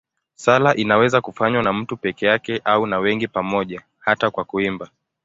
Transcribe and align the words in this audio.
Sala 0.35 0.75
inaweza 0.75 1.21
kufanywa 1.21 1.63
na 1.63 1.73
mtu 1.73 1.97
peke 1.97 2.25
yake 2.25 2.61
au 2.65 2.87
na 2.87 2.99
wengi 2.99 3.27
pamoja, 3.27 3.81
hata 3.99 4.31
kwa 4.31 4.43
kuimba. 4.43 4.89